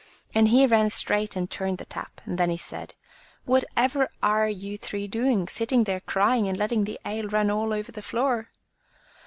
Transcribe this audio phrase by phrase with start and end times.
[0.33, 2.21] And he ran straight and turned the tap.
[2.25, 2.95] Then he said:
[3.45, 7.91] "Whatever are you three doing, sitting there crying, and letting the ale run all over
[7.91, 8.49] the floor?"